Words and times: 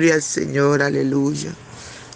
Gloria 0.00 0.14
al 0.14 0.22
Señor, 0.22 0.80
aleluya. 0.80 1.52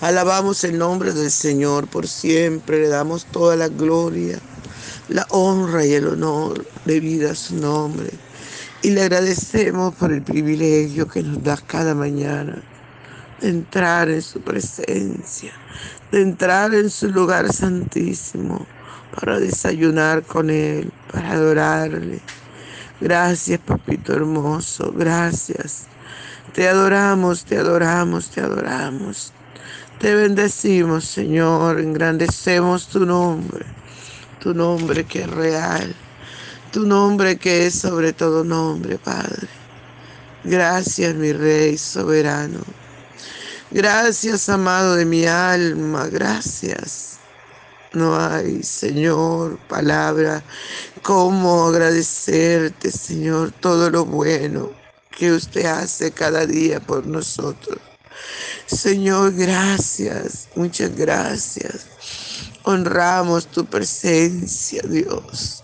Alabamos 0.00 0.64
el 0.64 0.78
nombre 0.78 1.12
del 1.12 1.30
Señor 1.30 1.86
por 1.86 2.08
siempre, 2.08 2.80
le 2.80 2.88
damos 2.88 3.26
toda 3.26 3.56
la 3.56 3.68
gloria, 3.68 4.38
la 5.10 5.26
honra 5.28 5.84
y 5.84 5.92
el 5.92 6.06
honor 6.06 6.64
de 6.86 7.00
vida 7.00 7.32
a 7.32 7.34
su 7.34 7.56
nombre. 7.56 8.08
Y 8.80 8.88
le 8.92 9.02
agradecemos 9.02 9.94
por 9.96 10.14
el 10.14 10.22
privilegio 10.22 11.06
que 11.06 11.22
nos 11.22 11.42
da 11.42 11.58
cada 11.58 11.94
mañana 11.94 12.62
de 13.42 13.50
entrar 13.50 14.08
en 14.08 14.22
su 14.22 14.40
presencia, 14.40 15.52
de 16.10 16.22
entrar 16.22 16.74
en 16.74 16.88
su 16.88 17.10
lugar 17.10 17.52
santísimo 17.52 18.66
para 19.14 19.38
desayunar 19.38 20.22
con 20.22 20.48
Él, 20.48 20.90
para 21.12 21.32
adorarle. 21.32 22.22
Gracias, 22.98 23.60
papito 23.60 24.14
hermoso, 24.14 24.90
gracias. 24.96 25.84
Te 26.54 26.68
adoramos, 26.68 27.44
te 27.44 27.58
adoramos, 27.58 28.30
te 28.30 28.40
adoramos. 28.40 29.32
Te 29.98 30.14
bendecimos, 30.14 31.04
Señor, 31.04 31.80
engrandecemos 31.80 32.86
tu 32.86 33.04
nombre, 33.04 33.66
tu 34.38 34.54
nombre 34.54 35.02
que 35.02 35.22
es 35.22 35.30
real, 35.30 35.92
tu 36.70 36.86
nombre 36.86 37.38
que 37.38 37.66
es 37.66 37.74
sobre 37.74 38.12
todo 38.12 38.44
nombre, 38.44 38.98
Padre. 38.98 39.48
Gracias, 40.44 41.16
mi 41.16 41.32
Rey 41.32 41.76
soberano. 41.76 42.60
Gracias, 43.72 44.48
amado 44.48 44.94
de 44.94 45.06
mi 45.06 45.26
alma, 45.26 46.06
gracias. 46.06 47.18
No 47.94 48.16
hay, 48.16 48.62
Señor, 48.62 49.58
palabra, 49.66 50.44
cómo 51.02 51.66
agradecerte, 51.66 52.92
Señor, 52.92 53.50
todo 53.50 53.90
lo 53.90 54.04
bueno 54.04 54.83
que 55.16 55.32
usted 55.32 55.66
hace 55.66 56.10
cada 56.12 56.46
día 56.46 56.80
por 56.80 57.06
nosotros. 57.06 57.78
Señor, 58.66 59.34
gracias, 59.34 60.48
muchas 60.54 60.94
gracias. 60.96 61.86
Honramos 62.64 63.46
tu 63.46 63.64
presencia, 63.64 64.82
Dios. 64.88 65.62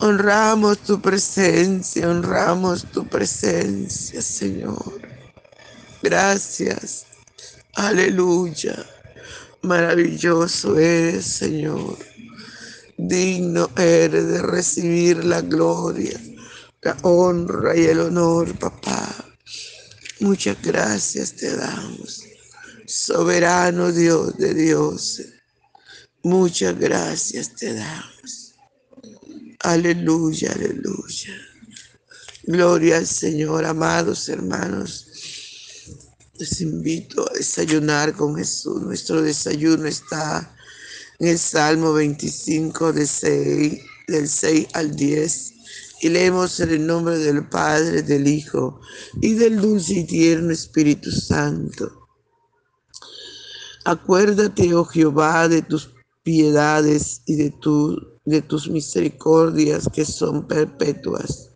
Honramos 0.00 0.78
tu 0.78 1.00
presencia, 1.00 2.08
honramos 2.08 2.84
tu 2.90 3.06
presencia, 3.06 4.20
Señor. 4.20 5.00
Gracias. 6.02 7.06
Aleluya. 7.74 8.84
Maravilloso 9.62 10.78
eres, 10.78 11.24
Señor. 11.24 11.96
Digno 12.96 13.70
eres 13.76 14.28
de 14.28 14.42
recibir 14.42 15.24
la 15.24 15.40
gloria, 15.40 16.20
la 16.84 16.96
honra 17.02 17.76
y 17.76 17.84
el 17.84 17.98
honor, 17.98 18.56
papá. 18.58 19.12
Muchas 20.20 20.60
gracias 20.62 21.34
te 21.34 21.56
damos, 21.56 22.22
soberano 22.86 23.90
Dios 23.90 24.36
de 24.36 24.54
Dios. 24.54 25.22
Muchas 26.22 26.78
gracias 26.78 27.54
te 27.56 27.74
damos. 27.74 28.54
Aleluya, 29.60 30.52
aleluya. 30.52 31.34
Gloria 32.44 32.98
al 32.98 33.06
Señor, 33.06 33.64
amados 33.64 34.28
hermanos. 34.28 35.06
Les 36.38 36.60
invito 36.60 37.26
a 37.30 37.34
desayunar 37.34 38.12
con 38.12 38.36
Jesús. 38.36 38.82
Nuestro 38.82 39.22
desayuno 39.22 39.86
está 39.86 40.54
en 41.18 41.28
el 41.28 41.38
Salmo 41.38 41.94
25 41.94 42.92
del 42.92 43.08
6 43.08 44.68
al 44.74 44.94
10 44.94 45.53
y 46.04 46.10
leemos 46.10 46.60
en 46.60 46.68
el 46.68 46.86
nombre 46.86 47.16
del 47.16 47.48
Padre, 47.48 48.02
del 48.02 48.28
Hijo 48.28 48.78
y 49.22 49.32
del 49.32 49.58
dulce 49.58 50.00
y 50.00 50.04
tierno 50.04 50.52
Espíritu 50.52 51.10
Santo. 51.10 51.90
Acuérdate, 53.86 54.74
oh 54.74 54.84
Jehová, 54.84 55.48
de 55.48 55.62
tus 55.62 55.94
piedades 56.22 57.22
y 57.24 57.36
de, 57.36 57.50
tu, 57.52 57.98
de 58.26 58.42
tus 58.42 58.68
misericordias 58.68 59.88
que 59.90 60.04
son 60.04 60.46
perpetuas. 60.46 61.52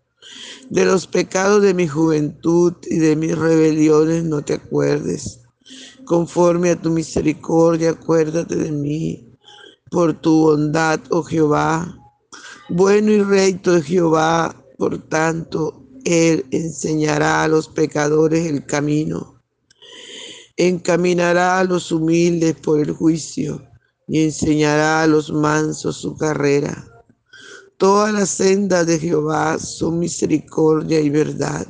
De 0.71 0.83
los 0.83 1.05
pecados 1.05 1.61
de 1.61 1.75
mi 1.75 1.87
juventud 1.87 2.73
y 2.89 2.97
de 2.97 3.15
mis 3.15 3.37
rebeliones 3.37 4.23
no 4.23 4.41
te 4.41 4.53
acuerdes. 4.53 5.41
Conforme 6.05 6.71
a 6.71 6.81
tu 6.81 6.89
misericordia, 6.89 7.91
acuérdate 7.91 8.55
de 8.55 8.71
mí. 8.71 9.37
Por 9.91 10.19
tu 10.19 10.41
bondad, 10.41 10.99
oh 11.11 11.21
Jehová, 11.21 11.98
bueno 12.69 13.11
y 13.11 13.21
recto 13.21 13.75
es 13.75 13.85
Jehová, 13.85 14.55
por 14.77 14.97
tanto, 15.09 15.85
Él 16.05 16.45
enseñará 16.51 17.43
a 17.43 17.47
los 17.47 17.67
pecadores 17.67 18.45
el 18.45 18.65
camino. 18.65 19.41
Encaminará 20.55 21.59
a 21.59 21.63
los 21.63 21.91
humildes 21.91 22.55
por 22.55 22.79
el 22.79 22.91
juicio 22.91 23.61
y 24.07 24.23
enseñará 24.23 25.03
a 25.03 25.07
los 25.07 25.31
mansos 25.31 25.97
su 25.97 26.15
carrera. 26.17 26.85
Todas 27.77 28.13
las 28.13 28.29
sendas 28.29 28.85
de 28.87 28.99
Jehová 28.99 29.57
son 29.57 29.99
misericordia 29.99 30.99
y 30.99 31.09
verdad 31.09 31.65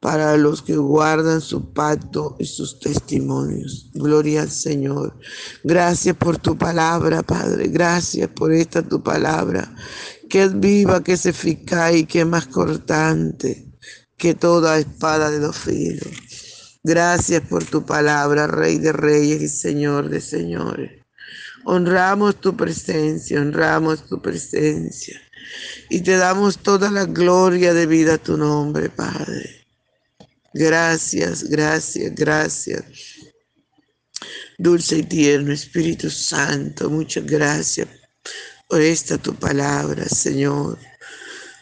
para 0.00 0.36
los 0.36 0.62
que 0.62 0.76
guardan 0.76 1.40
su 1.40 1.72
pacto 1.72 2.36
y 2.38 2.44
sus 2.44 2.78
testimonios. 2.80 3.90
Gloria 3.94 4.42
al 4.42 4.50
Señor. 4.50 5.18
Gracias 5.64 6.16
por 6.16 6.38
tu 6.38 6.56
palabra, 6.56 7.22
Padre. 7.22 7.68
Gracias 7.68 8.28
por 8.28 8.52
esta 8.52 8.82
tu 8.82 9.02
palabra, 9.02 9.74
que 10.28 10.44
es 10.44 10.60
viva, 10.60 11.02
que 11.02 11.14
es 11.14 11.26
eficaz 11.26 11.94
y 11.94 12.04
que 12.06 12.20
es 12.20 12.26
más 12.26 12.46
cortante 12.46 13.66
que 14.16 14.34
toda 14.34 14.78
espada 14.78 15.30
de 15.30 15.38
dos 15.38 15.56
filos. 15.56 16.78
Gracias 16.82 17.42
por 17.42 17.64
tu 17.64 17.84
palabra, 17.84 18.46
Rey 18.46 18.78
de 18.78 18.92
Reyes 18.92 19.42
y 19.42 19.48
Señor 19.48 20.08
de 20.08 20.20
Señores. 20.20 21.02
Honramos 21.64 22.36
tu 22.36 22.56
presencia, 22.56 23.40
honramos 23.40 24.06
tu 24.06 24.22
presencia. 24.22 25.20
Y 25.90 26.00
te 26.02 26.16
damos 26.16 26.58
toda 26.58 26.90
la 26.90 27.04
gloria 27.04 27.74
de 27.74 27.86
vida 27.86 28.14
a 28.14 28.18
tu 28.18 28.36
nombre, 28.36 28.88
Padre. 28.88 29.55
Gracias, 30.58 31.44
gracias, 31.44 32.14
gracias. 32.14 32.82
Dulce 34.56 34.96
y 34.96 35.02
tierno 35.02 35.52
Espíritu 35.52 36.08
Santo, 36.08 36.88
muchas 36.88 37.26
gracias 37.26 37.86
por 38.66 38.80
esta 38.80 39.18
tu 39.18 39.34
palabra, 39.34 40.06
Señor. 40.06 40.78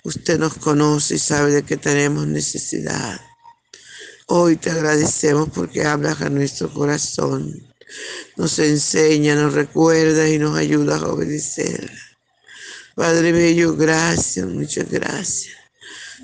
Usted 0.04 0.38
nos 0.38 0.54
conoce 0.58 1.16
y 1.16 1.18
sabe 1.18 1.50
de 1.50 1.64
que 1.64 1.76
tenemos 1.76 2.28
necesidad. 2.28 3.20
Hoy 4.28 4.54
te 4.58 4.70
agradecemos 4.70 5.48
porque 5.52 5.84
hablas 5.84 6.22
a 6.22 6.30
nuestro 6.30 6.72
corazón. 6.72 7.52
Nos 8.36 8.60
enseña, 8.60 9.34
nos 9.34 9.54
recuerda 9.54 10.28
y 10.28 10.38
nos 10.38 10.56
ayuda 10.56 10.98
a 10.98 11.08
obedecer. 11.08 11.90
Padre 12.94 13.32
Bello, 13.32 13.74
gracias, 13.74 14.46
muchas 14.46 14.88
gracias. 14.88 15.63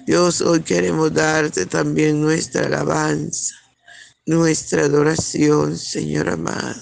Dios, 0.07 0.41
hoy 0.41 0.61
queremos 0.61 1.13
darte 1.13 1.67
también 1.67 2.21
nuestra 2.21 2.67
alabanza, 2.67 3.55
nuestra 4.27 4.85
adoración, 4.85 5.77
Señor 5.77 6.29
amado. 6.29 6.81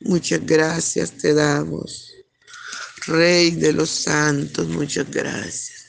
Muchas 0.00 0.44
gracias 0.44 1.12
te 1.12 1.32
damos. 1.34 2.12
Rey 3.06 3.50
de 3.52 3.72
los 3.72 3.90
santos, 3.90 4.68
muchas 4.68 5.10
gracias. 5.10 5.86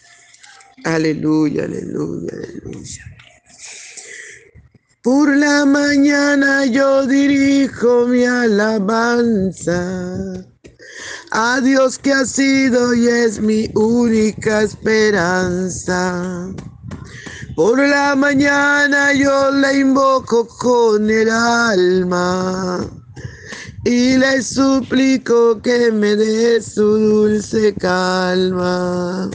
Aleluya, 0.84 1.66
aleluya, 1.66 2.32
aleluya. 2.34 3.16
Por 5.02 5.36
la 5.36 5.66
mañana 5.66 6.66
yo 6.66 7.06
dirijo 7.06 8.08
mi 8.08 8.25
alabanza 8.25 9.75
a 11.31 11.62
Dios 11.62 11.98
que 11.98 12.12
ha 12.13 12.25
sido 12.25 12.94
y 12.94 13.07
es 13.07 13.39
mi 13.39 13.69
única 13.75 14.62
esperanza. 14.62 16.54
Por 17.56 17.80
la 17.80 18.16
mañana 18.16 19.13
yo 19.13 19.51
le 19.51 19.80
invoco 19.80 20.48
con 20.48 21.10
el 21.10 21.30
alma 21.30 22.86
y 23.86 24.18
le 24.18 24.42
suplico 24.42 25.62
que 25.62 25.92
me 25.92 26.16
dé 26.16 26.62
su 26.62 26.98
dulce 26.98 27.74
calma. 27.75 29.30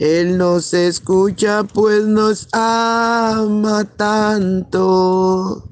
Él 0.00 0.36
nos 0.36 0.74
escucha 0.74 1.62
pues 1.62 2.04
nos 2.04 2.48
ama 2.52 3.84
tanto 3.96 5.71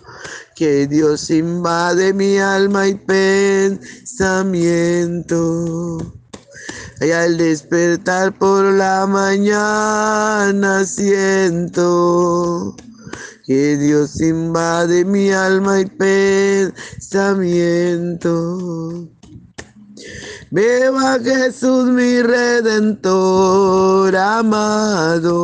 que 0.61 0.85
Dios 0.85 1.31
invade 1.31 2.13
mi 2.13 2.37
alma 2.37 2.87
y 2.87 2.93
pensamiento. 2.93 3.97
Y 6.99 7.09
al 7.09 7.35
despertar 7.35 8.37
por 8.37 8.65
la 8.65 9.07
mañana 9.07 10.85
siento 10.85 12.75
que 13.43 13.75
Dios 13.75 14.21
invade 14.21 15.03
mi 15.03 15.31
alma 15.31 15.79
y 15.79 15.85
pensamiento. 15.87 17.09
Veo 20.51 20.99
a 20.99 21.17
Jesús 21.17 21.85
mi 21.85 22.21
redentor 22.21 24.15
amado, 24.15 25.43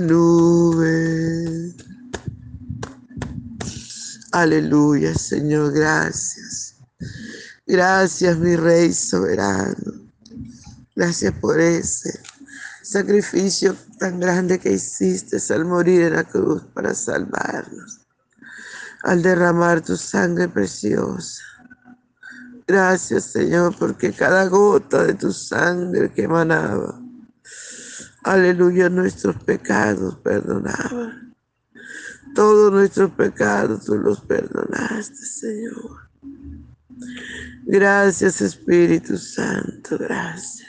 nube. 0.00 1.74
Aleluya, 4.32 5.14
Señor, 5.14 5.72
gracias. 5.72 6.76
Gracias, 7.66 8.36
mi 8.38 8.56
Rey 8.56 8.92
soberano. 8.92 9.92
Gracias 10.94 11.32
por 11.40 11.58
ese 11.58 12.20
sacrificio 12.82 13.74
tan 13.98 14.20
grande 14.20 14.58
que 14.58 14.72
hiciste 14.72 15.38
al 15.54 15.64
morir 15.64 16.02
en 16.02 16.16
la 16.16 16.24
cruz 16.24 16.62
para 16.74 16.94
salvarnos 16.94 18.02
al 19.02 19.22
derramar 19.22 19.80
tu 19.80 19.96
sangre 19.96 20.48
preciosa. 20.48 21.42
Gracias 22.66 23.24
Señor, 23.24 23.74
porque 23.78 24.12
cada 24.12 24.46
gota 24.46 25.04
de 25.04 25.14
tu 25.14 25.32
sangre 25.32 26.12
que 26.12 26.22
emanaba, 26.22 27.01
aleluya, 28.24 28.88
nuestros 28.88 29.36
pecados 29.44 30.16
perdonaba. 30.16 31.20
Todos 32.34 32.72
nuestros 32.72 33.10
pecados 33.10 33.84
tú 33.84 33.96
los 33.96 34.20
perdonaste, 34.20 35.16
Señor. 35.16 36.08
Gracias 37.64 38.40
Espíritu 38.40 39.16
Santo, 39.16 39.98
gracias. 39.98 40.68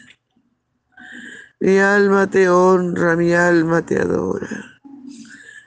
Mi 1.59 1.77
alma 1.77 2.29
te 2.29 2.49
honra, 2.49 3.15
mi 3.15 3.33
alma 3.33 3.85
te 3.85 3.99
adora. 3.99 4.81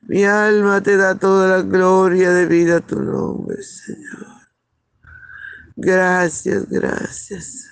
Mi 0.02 0.25
alma 0.25 0.82
te 0.82 0.96
da 0.96 1.14
toda 1.14 1.56
la 1.56 1.62
gloria 1.62 2.30
de 2.30 2.46
vida 2.46 2.76
a 2.76 2.80
tu 2.80 3.02
nombre, 3.02 3.62
Señor. 3.62 4.26
Gracias, 5.75 6.68
gracias. 6.68 7.66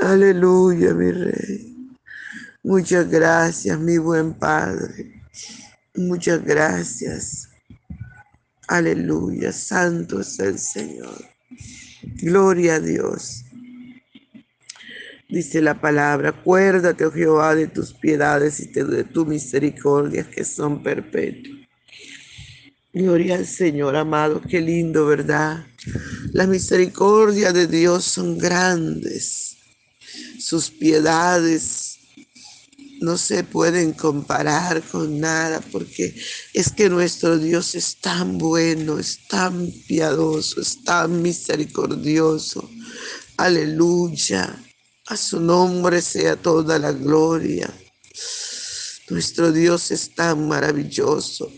Aleluya, 0.00 0.94
mi 0.94 1.10
Rey. 1.10 1.67
Muchas 2.62 3.08
gracias, 3.08 3.78
mi 3.78 3.98
buen 3.98 4.34
Padre. 4.34 5.22
Muchas 5.94 6.44
gracias. 6.44 7.48
Aleluya, 8.66 9.52
santo 9.52 10.20
es 10.20 10.38
el 10.40 10.58
Señor. 10.58 11.24
Gloria 12.20 12.74
a 12.74 12.80
Dios. 12.80 13.44
Dice 15.28 15.60
la 15.60 15.80
palabra, 15.80 16.30
acuérdate, 16.30 17.04
oh 17.04 17.12
Jehová, 17.12 17.54
de 17.54 17.68
tus 17.68 17.94
piedades 17.94 18.60
y 18.60 18.66
de 18.66 19.04
tu 19.04 19.24
misericordia 19.24 20.28
que 20.28 20.44
son 20.44 20.82
perpetuas. 20.82 21.58
Gloria 22.92 23.36
al 23.36 23.46
Señor, 23.46 23.94
amado, 23.94 24.40
qué 24.40 24.60
lindo, 24.60 25.06
¿verdad? 25.06 25.64
Las 26.32 26.48
misericordias 26.48 27.54
de 27.54 27.66
Dios 27.66 28.04
son 28.04 28.38
grandes. 28.38 29.58
Sus 30.38 30.70
piedades 30.70 31.87
no 33.00 33.16
se 33.16 33.44
pueden 33.44 33.92
comparar 33.92 34.82
con 34.82 35.20
nada 35.20 35.60
porque 35.72 36.14
es 36.54 36.72
que 36.72 36.88
nuestro 36.88 37.38
Dios 37.38 37.74
es 37.74 37.96
tan 37.96 38.38
bueno, 38.38 38.98
es 38.98 39.26
tan 39.28 39.70
piadoso, 39.86 40.60
es 40.60 40.82
tan 40.84 41.22
misericordioso. 41.22 42.68
Aleluya. 43.36 44.64
A 45.06 45.16
su 45.16 45.40
nombre 45.40 46.02
sea 46.02 46.36
toda 46.36 46.78
la 46.78 46.92
gloria. 46.92 47.72
Nuestro 49.08 49.52
Dios 49.52 49.90
es 49.90 50.14
tan 50.14 50.48
maravilloso 50.48 51.50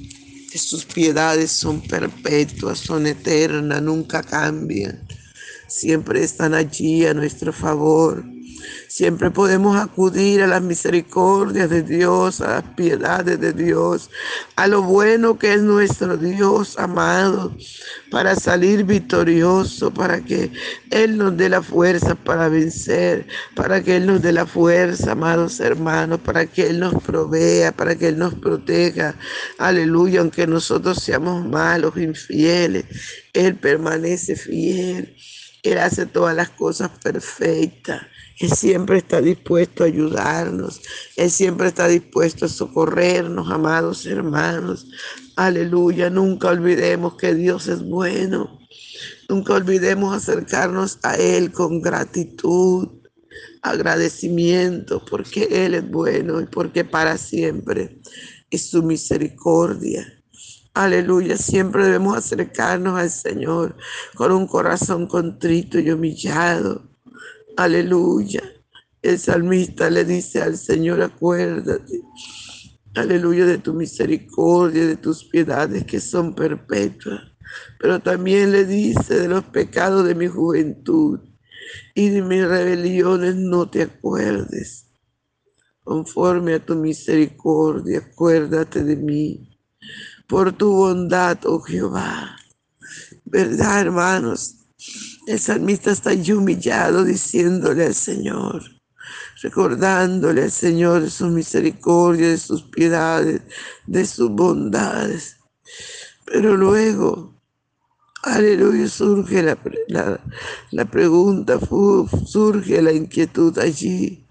que 0.53 0.59
sus 0.59 0.85
piedades 0.85 1.51
son 1.51 1.81
perpetuas, 1.81 2.79
son 2.79 3.07
eternas, 3.07 3.83
nunca 3.83 4.23
cambian. 4.23 5.07
Siempre 5.67 6.23
están 6.23 6.55
allí 6.55 7.07
a 7.07 7.15
nuestro 7.15 7.53
favor. 7.53 8.25
Siempre 8.91 9.31
podemos 9.31 9.77
acudir 9.77 10.43
a 10.43 10.49
las 10.49 10.63
misericordias 10.63 11.71
de 11.71 11.85
Dios, 11.85 12.41
a 12.41 12.55
las 12.55 12.65
piedades 12.75 13.39
de 13.39 13.53
Dios, 13.53 14.11
a 14.57 14.67
lo 14.67 14.83
bueno 14.83 15.39
que 15.39 15.55
es 15.55 15.63
nuestro 15.63 16.17
Dios 16.17 16.77
amado, 16.77 17.57
para 18.11 18.35
salir 18.35 18.83
victorioso, 18.83 19.95
para 19.95 20.21
que 20.23 20.51
Él 20.91 21.19
nos 21.19 21.37
dé 21.37 21.49
la 21.49 21.63
fuerza 21.63 22.17
para 22.17 22.49
vencer, 22.49 23.29
para 23.55 23.81
que 23.81 23.95
Él 23.95 24.07
nos 24.07 24.23
dé 24.23 24.33
la 24.33 24.45
fuerza, 24.45 25.13
amados 25.13 25.61
hermanos, 25.61 26.19
para 26.19 26.47
que 26.47 26.67
Él 26.67 26.81
nos 26.81 27.01
provea, 27.01 27.71
para 27.71 27.95
que 27.95 28.09
Él 28.09 28.19
nos 28.19 28.35
proteja. 28.35 29.15
Aleluya, 29.59 30.19
aunque 30.19 30.49
nosotros 30.49 31.01
seamos 31.01 31.47
malos, 31.47 31.97
infieles, 31.97 32.87
Él 33.35 33.55
permanece 33.55 34.35
fiel. 34.35 35.15
Él 35.63 35.79
hace 35.79 36.07
todas 36.07 36.35
las 36.35 36.51
cosas 36.51 36.91
perfectas. 37.03 38.03
Él 38.39 38.51
siempre 38.51 38.99
está 38.99 39.21
dispuesto 39.21 39.85
a 39.85 39.89
ayudarnos. 39.89 40.81
Él 41.17 41.31
siempre 41.31 41.69
está 41.69 41.89
dispuesto 41.89 42.47
a 42.47 42.49
socorrernos, 42.49 43.51
amados 43.51 44.07
hermanos. 44.07 44.87
Aleluya. 45.37 46.09
Nunca 46.09 46.49
olvidemos 46.49 47.17
que 47.17 47.35
Dios 47.35 47.69
es 47.69 47.83
bueno. 47.83 48.59
Nunca 49.29 49.55
olvidemos 49.55 50.15
acercarnos 50.15 50.99
a 51.03 51.17
Él 51.17 51.53
con 51.53 51.83
gratitud, 51.83 52.89
agradecimiento, 53.63 55.05
porque 55.05 55.49
Él 55.51 55.75
es 55.75 55.89
bueno 55.91 56.41
y 56.41 56.47
porque 56.47 56.85
para 56.85 57.19
siempre 57.19 58.01
es 58.51 58.71
su 58.71 58.83
misericordia. 58.83 60.20
Aleluya, 60.75 61.37
siempre 61.37 61.85
debemos 61.85 62.17
acercarnos 62.17 62.99
al 62.99 63.11
Señor 63.11 63.77
con 64.15 64.33
un 64.33 64.47
corazón 64.47 65.07
contrito 65.07 65.79
y 65.79 65.91
humillado 65.91 66.91
Aleluya. 67.57 68.43
El 69.03 69.19
salmista 69.19 69.91
le 69.91 70.05
dice 70.05 70.41
al 70.41 70.57
Señor, 70.57 71.03
acuérdate, 71.03 72.01
aleluya, 72.95 73.45
de 73.45 73.59
tu 73.59 73.75
misericordia, 73.75 74.87
de 74.87 74.97
tus 74.97 75.25
piedades 75.25 75.85
que 75.85 76.01
son 76.01 76.35
perpetuas. 76.35 77.21
Pero 77.79 78.01
también 78.01 78.53
le 78.53 78.65
dice 78.65 79.19
de 79.19 79.29
los 79.29 79.45
pecados 79.45 80.07
de 80.07 80.15
mi 80.15 80.27
juventud 80.27 81.21
y 81.95 82.09
de 82.09 82.23
mis 82.23 82.47
rebeliones 82.47 83.37
no 83.37 83.69
te 83.69 83.83
acuerdes. 83.83 84.87
Conforme 85.83 86.55
a 86.55 86.65
tu 86.65 86.77
misericordia, 86.77 87.99
acuérdate 87.99 88.85
de 88.85 88.97
mí. 88.97 89.50
Por 90.31 90.53
tu 90.53 90.71
bondad, 90.71 91.39
oh 91.45 91.59
Jehová. 91.59 92.37
¿Verdad, 93.25 93.81
hermanos? 93.81 94.55
El 95.27 95.41
salmista 95.41 95.91
está 95.91 96.11
allí 96.11 96.31
humillado 96.31 97.03
diciéndole 97.03 97.87
al 97.87 97.97
Señor, 97.97 98.63
recordándole 99.43 100.45
al 100.45 100.53
Señor 100.53 101.03
de 101.03 101.11
su 101.11 101.27
misericordia, 101.27 102.29
de 102.29 102.39
sus 102.39 102.63
piedades, 102.63 103.43
de 103.89 104.07
sus 104.07 104.31
bondades. 104.31 105.37
Pero 106.27 106.57
luego, 106.57 107.35
aleluya, 108.23 108.87
surge 108.87 109.43
la, 109.43 109.59
la 110.71 110.85
pregunta, 110.85 111.59
surge 112.25 112.81
la 112.81 112.93
inquietud 112.93 113.59
allí. 113.59 114.29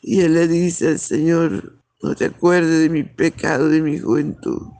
Y 0.00 0.20
él 0.22 0.32
le 0.32 0.48
dice 0.48 0.88
al 0.88 0.98
Señor, 0.98 1.78
no 2.00 2.14
te 2.14 2.24
acuerdes 2.24 2.80
de 2.80 2.88
mi 2.88 3.02
pecado, 3.02 3.68
de 3.68 3.82
mi 3.82 3.98
juventud. 3.98 4.77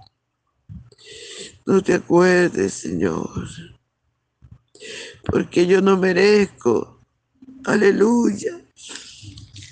No 1.68 1.82
te 1.82 1.94
acuerdes, 1.94 2.72
Señor 2.72 3.28
porque 5.24 5.66
yo 5.66 5.80
no 5.80 5.96
merezco, 5.96 7.00
aleluya, 7.64 8.60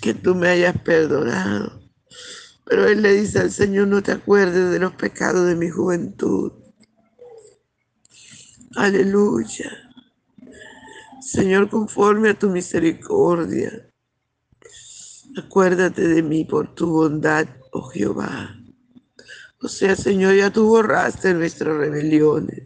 que 0.02 0.14
tú 0.14 0.34
me 0.34 0.48
hayas 0.48 0.78
perdonado. 0.82 1.80
Pero 2.64 2.86
él 2.88 3.02
le 3.02 3.12
dice 3.14 3.38
al 3.38 3.50
Señor, 3.50 3.88
no 3.88 4.02
te 4.02 4.12
acuerdes 4.12 4.70
de 4.70 4.78
los 4.78 4.92
pecados 4.94 5.46
de 5.46 5.54
mi 5.54 5.70
juventud. 5.70 6.52
Aleluya. 8.74 9.70
Señor, 11.20 11.70
conforme 11.70 12.30
a 12.30 12.38
tu 12.38 12.50
misericordia, 12.50 13.88
acuérdate 15.36 16.06
de 16.06 16.22
mí 16.22 16.44
por 16.44 16.74
tu 16.74 16.86
bondad, 16.86 17.46
oh 17.72 17.88
Jehová. 17.88 18.55
O 19.62 19.68
sea, 19.68 19.96
Señor, 19.96 20.34
ya 20.34 20.50
tú 20.52 20.66
borraste 20.66 21.32
nuestras 21.34 21.76
rebeliones. 21.76 22.62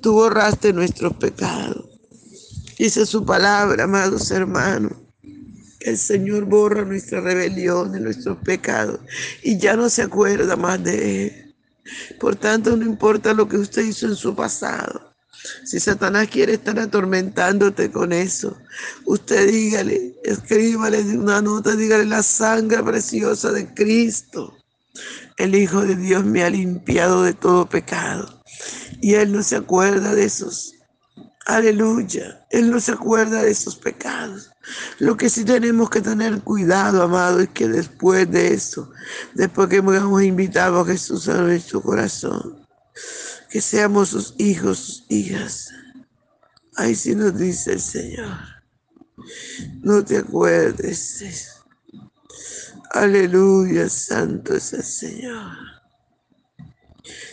Tú 0.00 0.12
borraste 0.12 0.72
nuestros 0.72 1.14
pecados. 1.14 1.86
Dice 2.78 3.06
su 3.06 3.24
palabra, 3.24 3.84
amados 3.84 4.30
hermanos. 4.30 4.92
Que 5.78 5.90
el 5.90 5.98
Señor 5.98 6.44
borra 6.44 6.84
nuestra 6.84 7.20
rebelión 7.20 7.94
y 7.96 8.00
nuestros 8.00 8.36
pecados 8.38 9.00
y 9.42 9.58
ya 9.58 9.76
no 9.76 9.88
se 9.88 10.02
acuerda 10.02 10.56
más 10.56 10.82
de 10.84 11.26
Él. 11.26 11.54
Por 12.18 12.36
tanto, 12.36 12.76
no 12.76 12.84
importa 12.84 13.32
lo 13.32 13.48
que 13.48 13.56
usted 13.56 13.84
hizo 13.84 14.06
en 14.06 14.14
su 14.14 14.34
pasado. 14.34 15.10
Si 15.64 15.80
Satanás 15.80 16.28
quiere 16.28 16.54
estar 16.54 16.78
atormentándote 16.78 17.90
con 17.90 18.12
eso, 18.12 18.58
usted 19.06 19.50
dígale, 19.50 20.14
escríbale 20.22 21.00
una 21.16 21.40
nota, 21.40 21.74
dígale 21.74 22.04
la 22.04 22.22
sangre 22.22 22.82
preciosa 22.82 23.50
de 23.50 23.72
Cristo. 23.72 24.59
El 25.36 25.54
Hijo 25.54 25.82
de 25.82 25.96
Dios 25.96 26.24
me 26.24 26.42
ha 26.44 26.50
limpiado 26.50 27.22
de 27.22 27.34
todo 27.34 27.68
pecado. 27.68 28.42
Y 29.00 29.14
Él 29.14 29.32
no 29.32 29.42
se 29.42 29.56
acuerda 29.56 30.14
de 30.14 30.24
esos. 30.24 30.74
Aleluya. 31.46 32.46
Él 32.50 32.70
no 32.70 32.80
se 32.80 32.92
acuerda 32.92 33.42
de 33.42 33.50
esos 33.50 33.76
pecados. 33.76 34.50
Lo 34.98 35.16
que 35.16 35.30
sí 35.30 35.44
tenemos 35.44 35.90
que 35.90 36.00
tener 36.00 36.42
cuidado, 36.42 37.02
amado, 37.02 37.40
es 37.40 37.48
que 37.48 37.66
después 37.66 38.30
de 38.30 38.54
eso, 38.54 38.92
después 39.34 39.68
que 39.68 39.76
hemos 39.76 40.22
invitado 40.22 40.80
a 40.80 40.86
Jesús 40.86 41.28
a 41.28 41.42
nuestro 41.42 41.80
corazón, 41.80 42.66
que 43.50 43.60
seamos 43.60 44.10
sus 44.10 44.34
hijos, 44.38 44.78
sus 44.78 45.06
hijas. 45.08 45.70
Ahí 46.76 46.94
sí 46.94 47.14
nos 47.14 47.36
dice 47.36 47.72
el 47.72 47.80
Señor. 47.80 48.38
No 49.82 50.04
te 50.04 50.18
acuerdes. 50.18 51.59
Aleluya, 52.92 53.88
santo 53.88 54.54
es 54.54 54.72
el 54.72 54.82
Señor. 54.82 55.52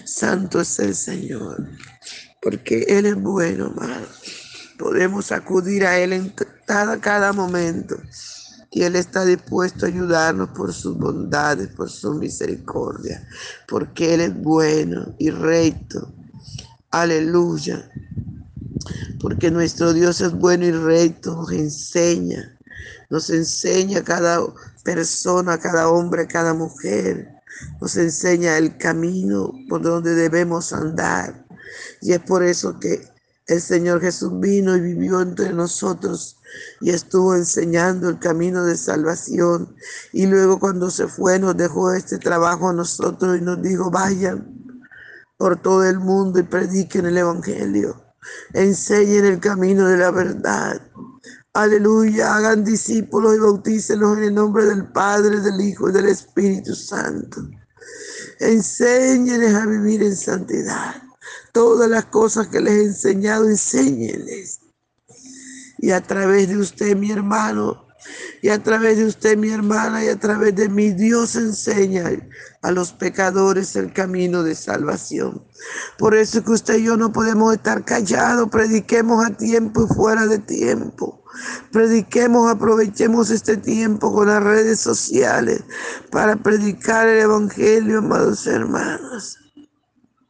Santo 0.06 0.62
es 0.62 0.78
el 0.78 0.94
Señor, 0.94 1.68
porque 2.44 2.86
Él 2.88 3.08
es 3.08 3.16
bueno, 3.16 3.74
amado. 3.76 4.06
Podemos 4.78 5.32
acudir 5.32 5.84
a 5.88 5.98
Él 5.98 6.14
en 6.14 6.32
cada, 6.68 7.02
cada 7.02 7.34
momento. 7.34 7.98
Y 8.70 8.84
Él 8.84 8.96
está 8.96 9.26
dispuesto 9.26 9.86
a 9.86 9.90
ayudarnos 9.90 10.50
por 10.50 10.72
sus 10.72 10.96
bondades, 10.96 11.70
por 11.70 11.90
su 11.90 12.14
misericordia, 12.14 13.28
porque 13.68 14.14
Él 14.14 14.22
es 14.22 14.36
bueno 14.40 15.16
y 15.18 15.32
recto. 15.32 16.14
Aleluya. 16.92 17.90
Porque 19.20 19.50
nuestro 19.50 19.92
Dios 19.92 20.22
es 20.22 20.34
bueno 20.34 20.66
y 20.66 20.72
recto, 20.72 21.34
nos 21.36 21.52
enseña, 21.52 22.57
nos 23.10 23.30
enseña 23.30 24.04
cada 24.04 24.42
persona, 24.84 25.58
cada 25.58 25.90
hombre, 25.90 26.28
cada 26.28 26.54
mujer 26.54 27.38
nos 27.82 27.96
enseña 27.96 28.58
el 28.58 28.78
camino 28.78 29.54
por 29.70 29.82
donde 29.82 30.16
debemos 30.16 30.74
andar. 30.74 31.46
Y 32.02 32.14
es 32.14 32.20
por 32.20 32.44
eso 32.44 32.80
que 32.80 33.08
el 33.48 33.62
Señor 33.62 34.02
Jesús 34.02 34.40
vino 34.40 34.76
y 34.76 34.82
vivió 34.82 35.22
entre 35.22 35.54
nosotros 35.54 36.38
y 36.82 36.90
estuvo 36.90 37.36
enseñando 37.36 38.10
el 38.10 38.20
camino 38.20 38.66
de 38.66 38.76
salvación. 38.76 39.76
Y 40.12 40.26
luego 40.26 40.60
cuando 40.60 40.92
se 40.92 41.08
fue 41.08 41.40
nos 41.40 41.56
dejó 41.56 41.94
este 41.94 42.18
trabajo 42.18 42.70
a 42.70 42.74
nosotros 42.74 43.38
y 43.38 43.42
nos 43.42 43.62
dijo, 43.62 43.90
vayan 43.90 44.54
por 45.38 45.62
todo 45.62 45.86
el 45.86 46.00
mundo 46.00 46.40
y 46.40 46.44
prediquen 46.44 47.06
el 47.06 47.18
Evangelio. 47.18 48.04
Enseñen 48.54 49.26
el 49.26 49.40
camino 49.40 49.88
de 49.88 49.98
la 49.98 50.12
verdad. 50.12 50.82
Aleluya, 51.58 52.36
hagan 52.36 52.64
discípulos 52.64 53.36
y 53.36 53.40
bautícenlos 53.40 54.20
en 54.20 54.26
el 54.26 54.36
nombre 54.36 54.66
del 54.66 54.92
Padre, 54.92 55.40
del 55.40 55.60
Hijo 55.60 55.90
y 55.90 55.92
del 55.92 56.06
Espíritu 56.06 56.76
Santo. 56.76 57.50
Enséñenles 58.40 59.56
a 59.56 59.66
vivir 59.66 60.04
en 60.04 60.16
santidad. 60.16 61.02
Todas 61.54 61.90
las 61.90 62.06
cosas 62.06 62.50
que 62.50 62.62
les 62.62 62.74
he 62.74 62.84
enseñado, 62.84 63.50
enséñenles. 63.50 64.60
Y 65.80 65.90
a 65.90 66.00
través 66.00 66.48
de 66.48 66.58
usted, 66.58 66.96
mi 66.96 67.10
hermano, 67.10 67.88
y 68.44 68.50
a 68.50 68.62
través 68.62 68.98
de 68.98 69.06
usted, 69.06 69.36
mi 69.36 69.50
hermana, 69.50 70.06
y 70.06 70.10
a 70.10 70.20
través 70.20 70.56
de 70.56 70.70
mi 70.70 70.92
Dios 70.92 71.36
enseña 71.36 72.04
a 72.62 72.72
los 72.72 72.94
pecadores 72.94 73.76
el 73.76 73.92
camino 73.94 74.44
de 74.44 74.54
salvación. 74.54 75.44
Por 75.98 76.14
eso 76.14 76.44
que 76.44 76.52
usted 76.52 76.78
y 76.78 76.84
yo 76.84 76.98
no 76.98 77.12
podemos 77.12 77.56
estar 77.56 77.84
callados, 77.84 78.50
prediquemos 78.52 79.26
a 79.26 79.36
tiempo 79.36 79.88
y 79.90 79.96
fuera 79.96 80.28
de 80.28 80.38
tiempo. 80.38 81.24
Prediquemos, 81.72 82.50
aprovechemos 82.50 83.29
este 83.29 83.58
tiempo 83.58 84.13
con 84.13 84.27
las 84.27 84.44
redes 84.44 84.79
sociales 84.79 85.63
para 86.12 86.36
predicar 86.36 87.08
el 87.08 87.20
Evangelio, 87.20 88.00
amados 88.00 88.48
hermanos, 88.48 89.38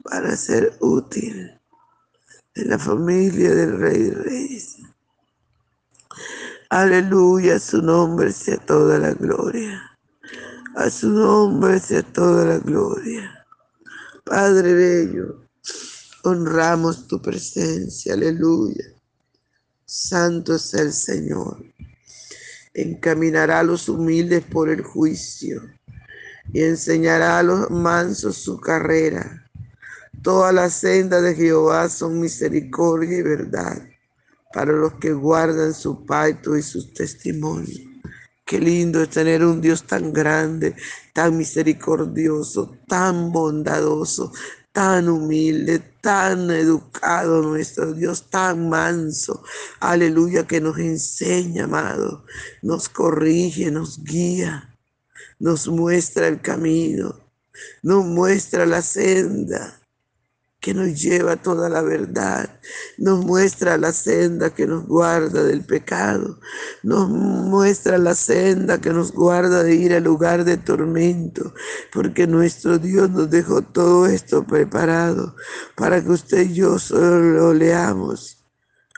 para 0.04 0.36
ser 0.36 0.76
útil 0.80 1.52
en 2.56 2.70
la 2.70 2.80
familia 2.80 3.54
del 3.54 3.78
Rey 3.78 4.10
Reyes. 4.12 4.78
Aleluya, 6.70 7.56
a 7.56 7.60
su 7.60 7.82
nombre 7.82 8.34
sea 8.34 8.58
toda 8.58 8.98
la 9.00 9.14
gloria. 9.14 9.98
A 10.76 10.90
su 10.90 11.10
nombre 11.10 11.80
sea 11.80 12.04
toda 12.04 12.46
la 12.46 12.58
gloria. 12.60 13.46
Padre 14.26 14.74
Bello, 14.74 15.48
honramos 16.24 17.08
tu 17.08 17.22
presencia. 17.22 18.14
Aleluya. 18.14 18.97
Santo 19.90 20.56
es 20.56 20.74
el 20.74 20.92
Señor. 20.92 21.64
Encaminará 22.74 23.60
a 23.60 23.64
los 23.64 23.88
humildes 23.88 24.44
por 24.44 24.70
el 24.70 24.82
juicio 24.82 25.62
y 26.52 26.62
enseñará 26.62 27.40
a 27.40 27.44
los 27.44 27.72
mansos 27.72 28.36
su 28.36 28.60
carrera. 28.60 29.50
Todas 30.22 30.54
las 30.54 30.74
sendas 30.74 31.24
de 31.24 31.36
Jehová 31.36 31.88
son 31.88 32.20
misericordia 32.20 33.20
y 33.20 33.22
verdad 33.22 33.82
para 34.54 34.74
los 34.74 34.96
que 34.96 35.14
guardan 35.14 35.74
su 35.74 36.06
pacto 36.06 36.58
y 36.58 36.64
sus 36.64 36.94
testimonios. 36.94 37.80
Qué 38.44 38.60
lindo 38.60 39.02
es 39.02 39.10
tener 39.10 39.42
un 39.46 39.62
Dios 39.62 39.84
tan 39.84 40.12
grande, 40.12 40.76
tan 41.14 41.38
misericordioso, 41.38 42.76
tan 42.90 43.32
bondadoso, 43.32 44.34
tan 44.74 45.08
humilde, 45.08 45.82
tan 46.08 46.50
educado 46.52 47.42
nuestro 47.42 47.94
Dios, 47.94 48.30
tan 48.30 48.70
manso. 48.70 49.44
Aleluya, 49.82 50.48
que 50.48 50.62
nos 50.62 50.78
enseña, 50.78 51.66
amado, 51.66 52.24
nos 52.62 52.88
corrige, 52.88 53.70
nos 53.72 54.02
guía, 54.06 54.74
nos 55.38 55.68
muestra 55.68 56.30
el 56.30 56.40
camino, 56.40 57.20
nos 57.84 58.06
muestra 58.06 58.66
la 58.66 58.82
senda 58.82 59.82
que 60.68 60.74
nos 60.74 61.02
lleva 61.02 61.38
toda 61.38 61.70
la 61.70 61.82
verdad, 61.82 62.60
nos 62.98 63.24
muestra 63.24 63.78
la 63.78 63.94
senda 63.94 64.54
que 64.54 64.68
nos 64.68 64.86
guarda 64.86 65.42
del 65.42 65.64
pecado, 65.64 66.42
nos 66.84 67.08
muestra 67.08 67.98
la 67.98 68.14
senda 68.14 68.78
que 68.78 68.90
nos 68.90 69.14
guarda 69.14 69.64
de 69.64 69.76
ir 69.76 69.94
al 69.94 70.04
lugar 70.04 70.44
de 70.44 70.58
tormento, 70.58 71.54
porque 71.94 72.28
nuestro 72.28 72.80
Dios 72.80 73.10
nos 73.12 73.30
dejó 73.30 73.62
todo 73.62 74.08
esto 74.08 74.46
preparado 74.46 75.38
para 75.78 76.04
que 76.04 76.10
usted 76.10 76.50
y 76.50 76.56
yo 76.56 76.78
solo 76.80 77.22
lo 77.22 77.54
leamos. 77.54 78.44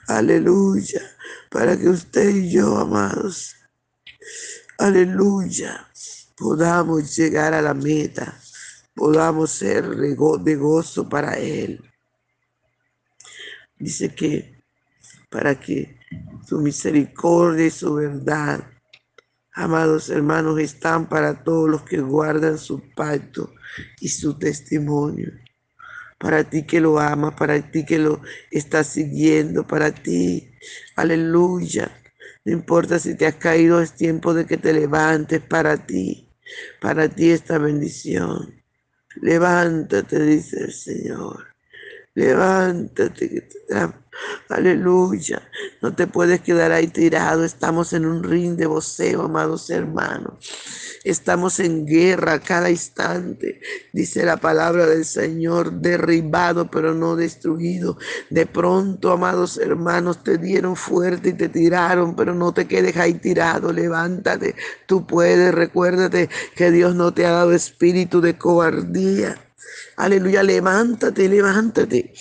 Aleluya, 0.08 1.04
para 1.52 1.78
que 1.78 1.88
usted 1.88 2.30
y 2.30 2.50
yo, 2.50 2.80
amados, 2.80 3.54
aleluya, 4.80 5.88
podamos 6.36 7.16
llegar 7.16 7.54
a 7.54 7.62
la 7.62 7.76
meta 7.76 8.40
podamos 9.00 9.52
ser 9.52 9.88
de 9.96 10.56
gozo 10.58 11.08
para 11.08 11.36
Él. 11.36 11.82
Dice 13.78 14.14
que 14.14 14.62
para 15.30 15.58
que 15.58 15.98
su 16.46 16.60
misericordia 16.60 17.68
y 17.68 17.72
su 17.72 17.94
verdad, 17.94 18.62
amados 19.54 20.10
hermanos, 20.10 20.60
están 20.60 21.08
para 21.08 21.46
todos 21.46 21.70
los 21.70 21.84
que 21.84 22.02
guardan 22.02 22.58
su 22.58 22.82
pacto 22.94 23.54
y 24.02 24.10
su 24.10 24.38
testimonio. 24.38 25.32
Para 26.18 26.44
ti 26.44 26.66
que 26.66 26.82
lo 26.82 27.00
amas, 27.00 27.36
para 27.36 27.72
ti 27.72 27.86
que 27.86 28.00
lo 28.00 28.22
estás 28.52 28.88
siguiendo, 28.88 29.66
para 29.66 29.92
ti. 29.92 30.52
Aleluya. 30.98 31.90
No 32.44 32.52
importa 32.52 33.00
si 33.00 33.16
te 33.16 33.28
has 33.28 33.36
caído, 33.36 33.82
es 33.82 33.94
tiempo 33.94 34.34
de 34.34 34.46
que 34.46 34.58
te 34.58 34.74
levantes 34.74 35.40
para 35.40 35.78
ti. 35.86 36.28
Para 36.82 37.08
ti 37.08 37.30
esta 37.30 37.58
bendición. 37.60 38.59
Levántate, 39.22 40.20
dice 40.20 40.64
el 40.66 40.74
Señor. 40.74 41.48
Levántate, 42.16 43.30
que 43.30 43.42
te 43.42 43.76
Aleluya. 44.50 45.42
No 45.82 45.96
te 45.96 46.08
puedes 46.08 46.42
quedar 46.42 46.72
ahí 46.72 46.88
tirado. 46.88 47.44
Estamos 47.44 47.94
en 47.94 48.06
un 48.06 48.24
ring 48.24 48.56
de 48.56 48.66
voceo, 48.66 49.24
amados 49.24 49.70
hermanos. 49.70 50.34
Estamos 51.04 51.60
en 51.62 51.86
guerra 51.86 52.40
cada 52.40 52.70
instante, 52.70 53.62
dice 53.94 54.26
la 54.26 54.36
palabra 54.36 54.86
del 54.86 55.06
Señor, 55.06 55.72
derribado 55.72 56.70
pero 56.70 56.94
no 56.94 57.16
destruido. 57.16 57.98
De 58.30 58.46
pronto, 58.46 59.14
amados 59.14 59.58
hermanos, 59.58 60.24
te 60.24 60.38
dieron 60.38 60.76
fuerte 60.76 61.30
y 61.30 61.34
te 61.34 61.48
tiraron, 61.48 62.16
pero 62.16 62.36
no 62.36 62.54
te 62.54 62.68
quedes 62.68 62.98
ahí 62.98 63.14
tirado, 63.14 63.72
levántate, 63.72 64.56
tú 64.88 65.08
puedes, 65.08 65.54
recuérdate 65.54 66.30
que 66.56 66.70
Dios 66.70 66.96
no 66.96 67.14
te 67.14 67.26
ha 67.26 67.32
dado 67.32 67.54
espíritu 67.54 68.20
de 68.20 68.38
cobardía. 68.38 69.38
Aleluya, 69.96 70.44
levántate, 70.44 71.30
levántate, 71.30 72.14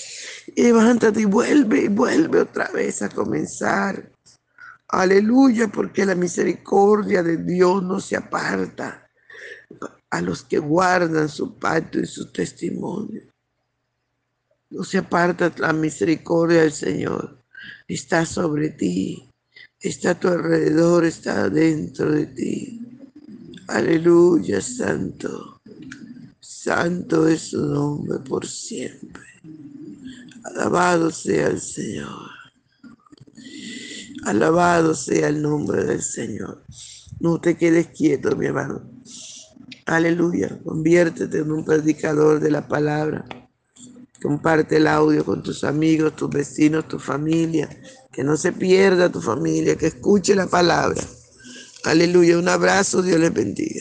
levántate 0.62 1.20
y 1.22 1.24
vuelve 1.24 1.84
y 1.84 1.88
vuelve 1.88 2.40
otra 2.40 2.68
vez 2.70 3.02
a 3.02 3.08
comenzar. 3.08 4.10
Aleluya, 4.88 5.68
porque 5.68 6.06
la 6.06 6.14
misericordia 6.14 7.22
de 7.22 7.36
Dios 7.36 7.82
no 7.82 8.00
se 8.00 8.16
aparta 8.16 9.08
a 10.10 10.20
los 10.20 10.42
que 10.42 10.58
guardan 10.58 11.28
su 11.28 11.58
pacto 11.58 12.00
y 12.00 12.06
su 12.06 12.32
testimonio. 12.32 13.22
No 14.70 14.84
se 14.84 14.98
aparta 14.98 15.52
la 15.58 15.72
misericordia 15.72 16.62
del 16.62 16.72
Señor. 16.72 17.44
Está 17.86 18.24
sobre 18.24 18.70
ti, 18.70 19.28
está 19.80 20.10
a 20.10 20.20
tu 20.20 20.28
alrededor, 20.28 21.04
está 21.04 21.48
dentro 21.48 22.12
de 22.12 22.26
ti. 22.26 22.80
Aleluya, 23.68 24.60
santo. 24.60 25.60
Santo 26.40 27.28
es 27.28 27.50
su 27.50 27.66
nombre 27.66 28.18
por 28.20 28.46
siempre. 28.46 29.37
Alabado 30.44 31.10
sea 31.10 31.48
el 31.48 31.60
Señor. 31.60 32.30
Alabado 34.24 34.94
sea 34.94 35.28
el 35.28 35.42
nombre 35.42 35.84
del 35.84 36.02
Señor. 36.02 36.64
No 37.20 37.40
te 37.40 37.56
quedes 37.56 37.88
quieto, 37.88 38.36
mi 38.36 38.46
hermano. 38.46 38.82
Aleluya. 39.86 40.58
Conviértete 40.64 41.38
en 41.38 41.50
un 41.50 41.64
predicador 41.64 42.40
de 42.40 42.50
la 42.50 42.66
palabra. 42.66 43.24
Comparte 44.22 44.76
el 44.76 44.86
audio 44.86 45.24
con 45.24 45.42
tus 45.42 45.64
amigos, 45.64 46.14
tus 46.16 46.30
vecinos, 46.30 46.88
tu 46.88 46.98
familia. 46.98 47.68
Que 48.12 48.22
no 48.24 48.36
se 48.36 48.52
pierda 48.52 49.10
tu 49.10 49.20
familia, 49.20 49.76
que 49.76 49.86
escuche 49.86 50.34
la 50.34 50.46
palabra. 50.46 51.02
Aleluya. 51.84 52.38
Un 52.38 52.48
abrazo. 52.48 53.02
Dios 53.02 53.18
les 53.18 53.32
bendiga. 53.32 53.76